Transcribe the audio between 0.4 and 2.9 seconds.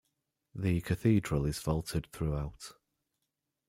The cathedral is vaulted throughout.